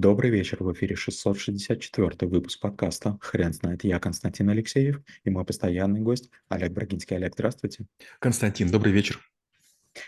[0.00, 3.84] Добрый вечер, в эфире 664 выпуск подкаста «Хрен знает».
[3.84, 7.16] Я Константин Алексеев и мой постоянный гость Олег Брагинский.
[7.16, 7.84] Олег, здравствуйте.
[8.18, 9.20] Константин, добрый вечер.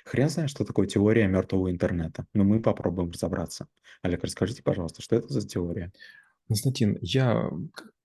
[0.07, 3.69] Хрен знает, что такое теория мертвого интернета, но мы попробуем разобраться.
[4.01, 5.93] Олег, расскажите, пожалуйста, что это за теория?
[6.49, 7.51] Константин, я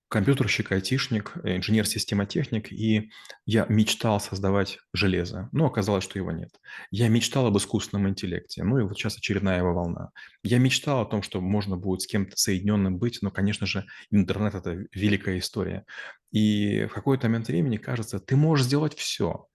[0.08, 3.10] компьютерщик, айтишник, э, инженер-системотехник, и
[3.46, 6.50] я мечтал создавать железо, но оказалось, что его нет.
[6.90, 10.10] Я мечтал об искусственном интеллекте, ну и вот сейчас очередная его волна.
[10.42, 14.54] Я мечтал о том, что можно будет с кем-то соединенным быть, но, конечно же, интернет–
[14.54, 15.84] это великая история.
[16.32, 19.46] И в какой-то момент времени кажется, ты можешь сделать все,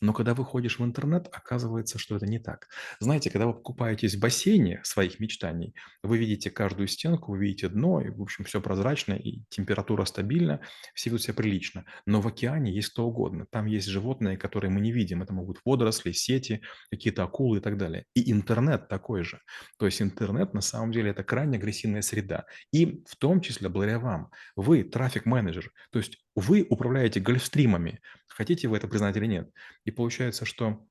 [0.00, 2.68] но когда выходишь в интернет, оказывается, что это не так.
[3.00, 8.00] Знаете, когда вы покупаетесь в бассейне своих мечтаний, вы видите каждую стенку, вы видите дно,
[8.00, 10.60] и, в общем, все прозрачно, и температура стабильна,
[10.94, 11.84] все ведут себя прилично.
[12.06, 13.46] Но в океане есть что угодно.
[13.50, 15.22] Там есть животные, которые мы не видим.
[15.22, 18.04] Это могут водоросли, сети, какие-то акулы и так далее.
[18.14, 19.40] И интернет такой же.
[19.78, 22.46] То есть интернет на самом деле это крайне агрессивная среда.
[22.72, 24.30] И в том числе благодаря вам.
[24.56, 25.70] Вы трафик-менеджер.
[25.90, 29.50] То есть вы управляете гольфстримами, хотите вы это признать или нет.
[29.84, 30.86] И получается, что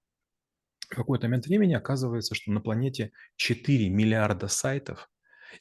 [0.89, 5.09] в какой-то момент времени оказывается, что на планете 4 миллиарда сайтов,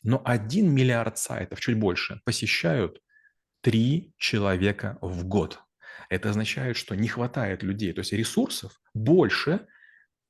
[0.03, 3.01] но 1 миллиард сайтов, чуть больше, посещают
[3.63, 5.61] 3 человека в год.
[6.09, 9.67] Это означает, что не хватает людей, то есть ресурсов больше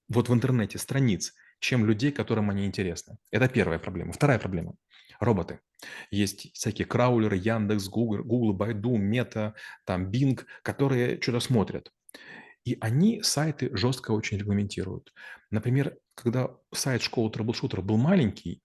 [0.09, 3.17] вот в интернете страниц, чем людей, которым они интересны.
[3.31, 4.13] Это первая проблема.
[4.13, 4.75] Вторая проблема–
[5.21, 5.61] роботы.
[6.11, 9.55] Есть всякие краулеры, Яндекс, Google, Google, Baidu, Meta,
[9.85, 11.93] там Bing, которые что-то смотрят.
[12.65, 15.13] И они сайты жестко очень регламентируют.
[15.51, 18.63] Например, когда сайт школы трэблшутера был маленький,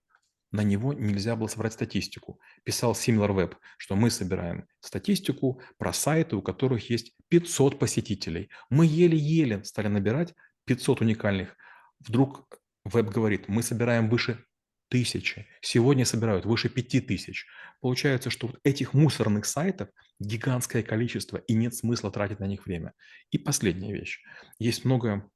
[0.52, 2.39] на него нельзя было собрать статистику.
[2.64, 8.50] Писал SimilarWeb, что мы собираем статистику про сайты, у которых есть 500 посетителей.
[8.69, 10.34] Мы еле-еле стали набирать
[10.66, 11.56] 500 уникальных.
[12.00, 12.47] Вдруг
[12.84, 14.44] веб говорит, мы собираем выше
[14.92, 15.47] тысячи.
[15.61, 17.47] Сегодня собирают выше пяти тысяч.
[17.80, 19.88] Получается, что вот этих мусорных сайтов
[20.20, 22.94] гигантское количество, и нет смысла тратить на них время.
[23.31, 24.19] И последняя вещь.
[24.59, 25.30] Есть много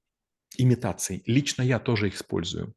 [0.57, 1.23] имитаций.
[1.25, 2.75] Лично я тоже их использую.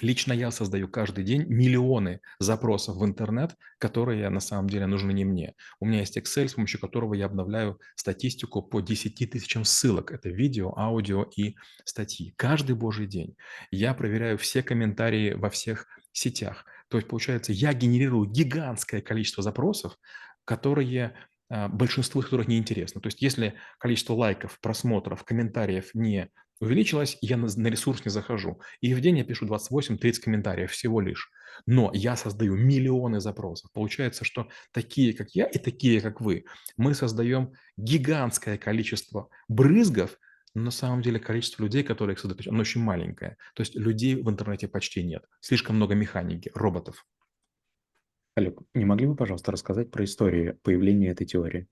[0.00, 5.24] Лично я создаю каждый день миллионы запросов в интернет, которые на самом деле нужны не
[5.24, 5.54] мне.
[5.78, 10.10] У меня есть Excel, с помощью которого я обновляю статистику по 10 тысячам ссылок.
[10.10, 11.54] Это видео, аудио и
[11.84, 12.32] статьи.
[12.36, 13.36] Каждый божий день.
[13.70, 16.64] Я проверяю все комментарии во всех сетях.
[16.88, 19.96] То есть, получается, я генерирую гигантское количество запросов,
[20.44, 21.14] которые
[21.50, 23.00] а, большинству из которых неинтересно.
[23.00, 28.60] То есть если количество лайков, просмотров, комментариев не увеличилось, я на, на ресурс не захожу.
[28.80, 31.30] И в день я пишу 28-30 комментариев всего лишь.
[31.66, 33.70] Но я создаю миллионы запросов.
[33.72, 36.44] Получается, что такие, как я, и такие, как вы,
[36.76, 40.18] мы создаем гигантское количество брызгов,
[40.54, 43.36] на самом деле количество людей, которые их создают, оно очень маленькое.
[43.54, 45.24] То есть людей в интернете почти нет.
[45.40, 47.06] Слишком много механики, роботов.
[48.36, 51.68] Олег, не могли бы, пожалуйста, рассказать про историю появления этой теории?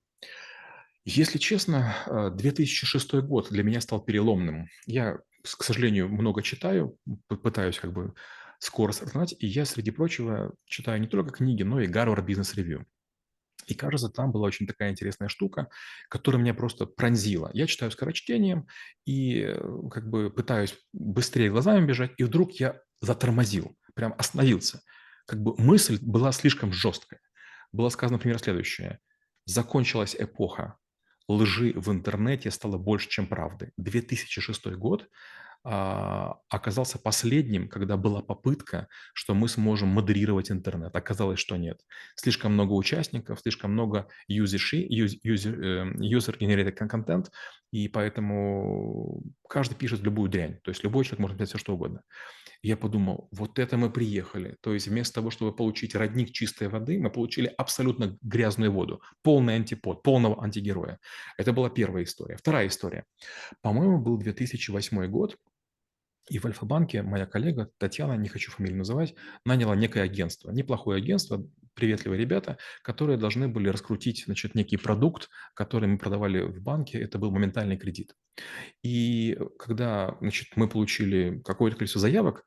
[1.05, 4.69] Если честно, 2006 э, год для меня стал переломным.
[4.87, 8.15] Я, к сожалению, много читаю, пытаюсь как бы
[8.59, 12.87] скоро знать, и я, среди прочего, читаю не только книги, но и Гарвард Бизнес Ревью.
[13.69, 15.69] И кажется, там была очень такая интересная штука,
[16.09, 17.51] которая меня просто пронзила.
[17.53, 18.67] Я читаю скорочтением
[19.05, 19.59] и э,
[19.91, 24.83] как бы пытаюсь быстрее глазами бежать, и вдруг я затормозил, прям остановился.
[25.27, 27.21] Как бы мысль была слишком жесткая.
[27.73, 28.99] Было сказано, например, следующее.
[29.45, 30.78] Закончилась эпоха
[31.28, 33.73] лжи в интернете стало больше, чем правды.
[33.77, 35.09] 2006 год
[35.65, 40.97] оказался последним, когда была попытка, что мы сможем модерировать интернет.
[40.97, 41.81] Оказалось, что нет.
[42.17, 47.31] Слишком много участников, слишком много user-generated контент,
[47.71, 50.59] и поэтому каждый пишет любую дрянь.
[50.63, 52.03] То есть любой человек может писать все, что угодно.
[52.63, 54.57] Я подумал, вот это мы приехали.
[54.61, 59.55] То есть вместо того, чтобы получить родник чистой воды, мы получили абсолютно грязную воду, полный
[59.55, 60.99] антипод, полного антигероя.
[61.37, 62.37] Это была первая история.
[62.37, 63.05] Вторая история.
[63.63, 65.37] По-моему, был 2008 год,
[66.31, 69.15] и в Альфа-банке моя коллега Татьяна, не хочу фамилию называть,
[69.45, 70.51] наняла некое агентство.
[70.51, 71.43] Неплохое агентство,
[71.78, 76.98] приветливые ребята, которые должны были раскрутить значит, некий продукт, который мы продавали в банке.
[76.98, 78.15] Это был моментальный кредит.
[78.83, 82.45] И когда значит, мы получили какое-то количество заявок,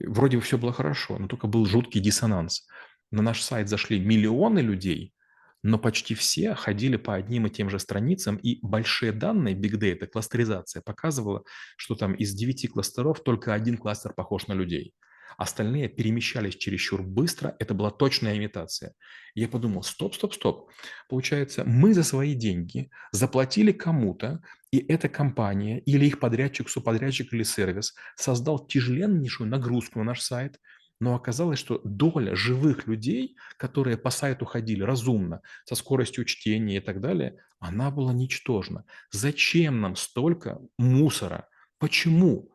[0.00, 2.66] вроде бы все было хорошо, но только был жуткий диссонанс.
[3.10, 5.14] На наш сайт зашли миллионы людей,
[5.62, 10.06] но почти все ходили по одним и тем же страницам, и большие данные, big data,
[10.06, 11.42] кластеризация показывала,
[11.76, 14.94] что там из 9 кластеров только один кластер похож на людей.
[15.36, 18.94] Остальные перемещались чересчур быстро, это была точная имитация.
[19.34, 20.70] Я подумал, стоп, стоп, стоп.
[21.08, 27.42] Получается, мы за свои деньги заплатили кому-то, и эта компания или их подрядчик, субподрядчик или
[27.42, 30.58] сервис создал тяжеленнейшую нагрузку на наш сайт–
[31.00, 36.80] но оказалось, что доля живых людей, которые по сайту ходили разумно, со скоростью чтения и
[36.80, 38.84] так далее, она была ничтожна.
[39.10, 41.48] Зачем нам столько мусора?
[41.78, 42.53] Почему?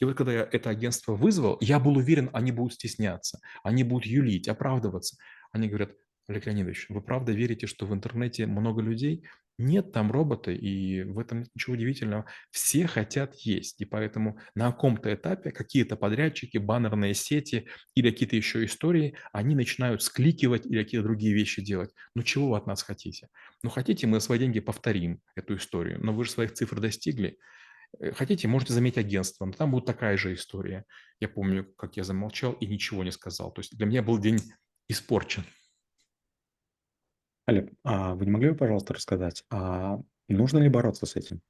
[0.00, 4.06] И вот когда я это агентство вызвал, я был уверен, они будут стесняться, они будут
[4.06, 5.16] юлить, оправдываться.
[5.52, 5.92] Они говорят,
[6.28, 9.24] Олег Леонидович, вы правда верите, что в интернете много людей?
[9.60, 12.26] Нет, там роботы, и в этом ничего удивительного.
[12.52, 17.66] Все хотят есть, и поэтому на каком-то этапе какие-то подрядчики, баннерные сети
[17.96, 21.90] или какие-то еще истории, они начинают скликивать или какие-то другие вещи делать.
[22.14, 23.28] Ну чего вы от нас хотите?
[23.64, 27.36] Ну хотите, мы за свои деньги повторим эту историю, но вы же своих цифр достигли.
[27.98, 30.84] Э, хотите, можете заметить агентство, но там будет такая же история.
[31.20, 33.52] Я помню, как я замолчал и ничего не сказал.
[33.52, 34.40] То есть для меня был день
[34.88, 35.44] испорчен.
[37.46, 39.98] Олег, а вы не могли бы, пожалуйста, рассказать, а
[40.28, 41.40] нужно ли бороться с этим?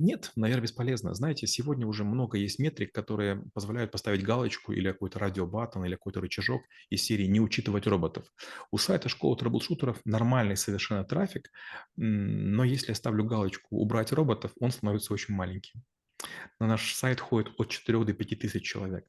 [0.00, 1.12] Нет, наверное, бесполезно.
[1.14, 6.20] Знаете, сегодня уже много есть метрик, которые позволяют поставить галочку или какой-то радиобаттон, или какой-то
[6.20, 8.32] рычажок из серии «не учитывать роботов».
[8.70, 11.50] У сайта школы трэблшутеров нормальный совершенно трафик,
[11.96, 15.82] но если я ставлю галочку «убрать роботов», он становится очень маленьким.
[16.60, 19.06] На наш сайт ходит от 4 до 5 тысяч человек.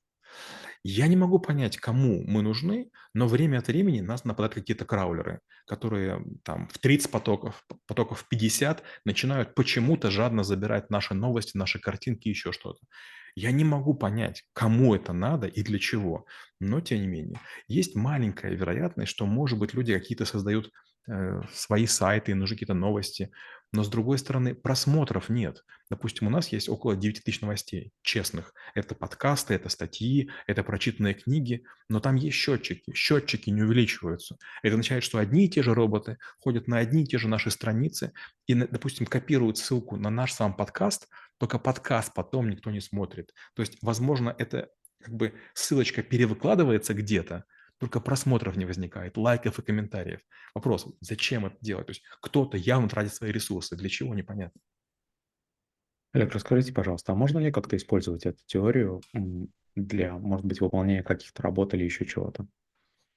[0.84, 5.42] Я не могу понять, кому мы нужны, но время от времени нас нападают какие-то краулеры,
[5.68, 11.80] которые там в 30 потоков, потоков в 50 начинают почему-то жадно забирать наши новости, наши
[11.80, 12.80] картинки, еще что-то.
[13.36, 16.26] Я не могу понять, кому это надо и для чего.
[16.60, 20.72] Но, тем не менее, есть маленькая вероятность, что, может быть, люди какие-то создают
[21.10, 23.32] э, свои сайты, нужны какие-то новости,
[23.72, 25.64] но, с другой стороны, просмотров нет.
[25.90, 28.54] Допустим, у нас есть около 9 тысяч новостей, честных.
[28.74, 32.94] Это подкасты, это статьи, это прочитанные книги, но там есть счетчики.
[32.94, 34.38] Счетчики не увеличиваются.
[34.64, 37.52] Это означает, что одни и те же роботы ходят на одни и те же наши
[37.52, 38.14] страницы
[38.48, 41.08] и, допустим, копируют ссылку на наш сам подкаст,
[41.38, 43.34] только подкаст потом никто не смотрит.
[43.54, 44.70] То есть, возможно, это
[45.02, 47.46] как бы ссылочка перевыкладывается где-то,
[47.80, 50.22] только просмотров не возникает, лайков и комментариев.
[50.54, 51.88] Вопрос, зачем это делать?
[51.88, 54.60] То есть кто-то явно тратит свои ресурсы, для чего, непонятно.
[56.12, 59.02] Олег, расскажите, пожалуйста, а можно ли как-то использовать эту теорию
[59.76, 62.48] для, может быть, выполнения каких-то работ или еще чего-то?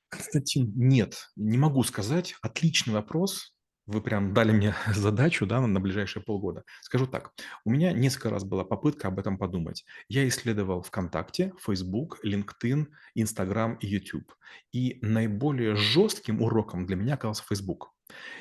[0.08, 2.36] Константин, нет, не могу сказать.
[2.42, 3.54] Отличный вопрос.
[3.86, 6.64] Вы прям дали мне задачу да, на ближайшие полгода.
[6.82, 7.32] Скажу так,
[7.64, 9.84] у меня несколько раз была попытка об этом подумать.
[10.08, 14.32] Я исследовал ВКонтакте, Facebook, LinkedIn, Instagram и YouTube.
[14.72, 17.92] И наиболее жестким уроком для меня оказался Facebook.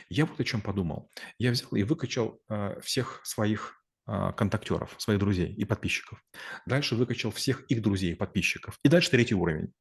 [0.09, 1.09] Я вот о чем подумал.
[1.38, 6.24] Я взял и выкачал э, всех своих контактеров, своих друзей и подписчиков.
[6.65, 8.77] Дальше выкачал всех их друзей и подписчиков.
[8.83, 9.74] И дальше третий уровень.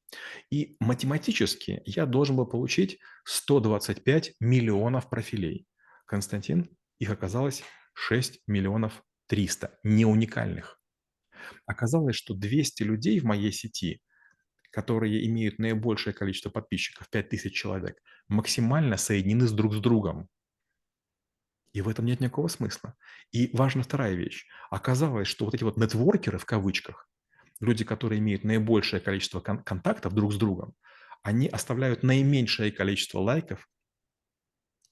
[0.51, 5.67] И математически я должен был получить 125 миллионов профилей.
[6.07, 6.69] Константин,
[6.99, 7.63] их оказалось
[7.95, 10.81] 6 миллионов 300, не уникальных.
[11.67, 14.01] Оказалось, что 200 людей в моей сети,
[14.71, 17.97] которые имеют наибольшее количество подписчиков, 5000 человек,
[18.29, 20.29] максимально соединены с друг с другом.
[21.73, 22.95] И в этом нет никакого смысла.
[23.31, 24.47] И важна вторая вещь.
[24.71, 27.09] Оказалось, что вот эти вот нетворкеры в кавычках,
[27.61, 30.75] люди, которые имеют наибольшее количество кон- контактов друг с другом,
[31.23, 33.69] они оставляют наименьшее количество лайков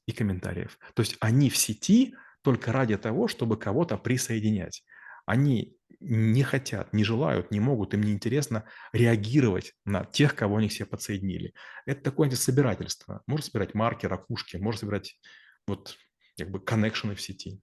[0.06, 0.78] и комментариев.
[0.94, 4.84] То есть они в сети только ради того, чтобы кого-то присоединять.
[5.26, 10.70] Они не хотят, не желают, не могут, им не интересно реагировать на тех, кого они
[10.70, 11.54] себе подсоединили.
[11.86, 13.22] Это такое собирательство.
[13.26, 15.18] Можно собирать марки, ракушки, можно собирать
[15.66, 15.98] вот
[16.44, 17.60] бы коннекшены в сети.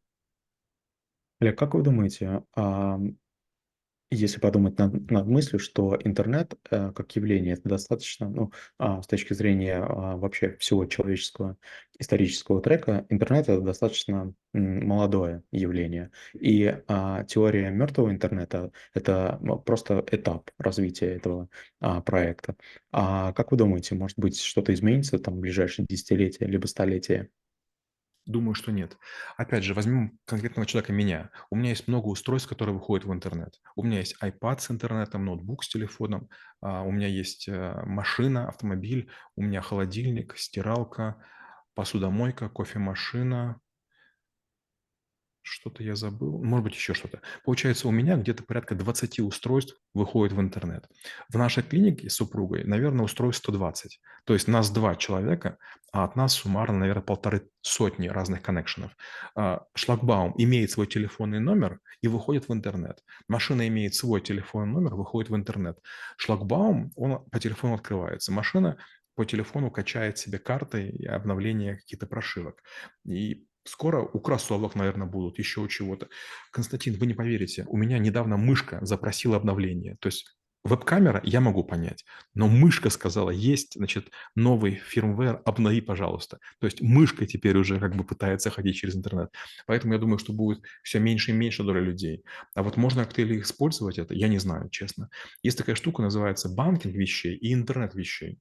[1.39, 2.99] Олег, как вы думаете, а,
[4.11, 9.07] если подумать над, над мыслью, что интернет э, как явление это достаточно, ну, а, с
[9.07, 11.57] точки зрения а, вообще всего человеческого
[11.99, 16.11] исторического трека, интернет это достаточно молодое явление.
[16.33, 16.77] И
[17.27, 21.49] теория мертвого интернета это ну, просто этап развития этого
[22.05, 22.55] проекта.
[22.91, 27.29] А как вы думаете, может быть, что-то изменится там в ближайшие десятилетия либо столетия?
[28.25, 28.97] Думаю, что нет.
[29.37, 31.29] Опять же, возьмем конкретного человека, меня.
[31.51, 33.61] У меня есть много устройств, которые выходят в интернет.
[33.75, 36.29] У меня есть iPad с интернетом, ноутбук с телефоном,
[36.59, 41.23] а, у меня есть э, машина, автомобиль, у меня холодильник, стиралка,
[41.75, 43.61] посудомойка, кофемашина,
[45.45, 47.21] что-то я забыл, может быть, еще что-то.
[47.43, 50.89] Получается, у меня где-то порядка 20 устройств выходит в интернет.
[51.29, 53.99] В нашей клинике с супругой, наверное, устройств 120.
[54.25, 55.57] То есть нас два человека,
[55.91, 58.91] а от нас суммарно, наверное, полторы сотни разных коннекшенов.
[59.35, 63.03] А, шлагбаум имеет свой телефонный номер и выходит в интернет.
[63.27, 65.77] Машина имеет свой телефонный номер, выходит в интернет.
[66.17, 68.31] Шлагбаум, он по телефону открывается.
[68.31, 68.77] Машина
[69.15, 72.61] по телефону качает себе карты и обновление каких-то прошивок.
[73.05, 76.07] И Скоро у кроссовок, наверное, будут, еще у чего-то.
[76.51, 79.97] Константин, вы не поверите, у меня недавно мышка запросила обновление.
[79.99, 80.25] То есть
[80.63, 86.39] веб-камера, я могу понять, но мышка сказала, есть, значит, новый фирмвер, обнови, пожалуйста.
[86.59, 89.29] То есть мышка теперь уже как бы пытается ходить через интернет.
[89.67, 92.23] Поэтому я думаю, что будет все меньше и меньше доля людей.
[92.53, 95.09] А вот можно как-то или использовать это, я не знаю, честно.
[95.43, 98.39] Есть такая штука, называется банкинг вещей и интернет вещей.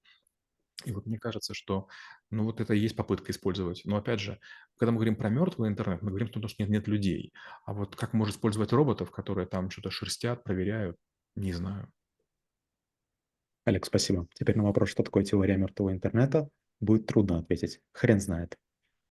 [0.85, 1.89] И вот мне кажется, что
[2.31, 3.83] ну вот это и есть попытка использовать.
[3.85, 4.39] Но опять же,
[4.77, 7.33] когда мы говорим про мертвый интернет, мы говорим о том, что нет, нет людей.
[7.65, 10.97] А вот как можно использовать роботов, которые там что-то шерстят, проверяют,
[11.37, 11.91] не знаю.
[13.65, 14.27] Олег, спасибо.
[14.35, 16.49] Теперь на вопрос, что такое теория мертвого интернета,
[16.81, 17.81] будет трудно ответить.
[17.93, 18.57] Хрен знает.